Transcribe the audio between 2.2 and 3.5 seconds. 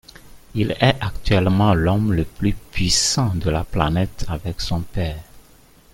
plus puissant